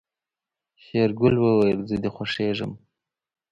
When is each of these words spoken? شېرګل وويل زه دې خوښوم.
شېرګل 0.83 1.35
وويل 1.45 1.79
زه 1.89 1.95
دې 2.03 2.09
خوښوم. 2.15 2.71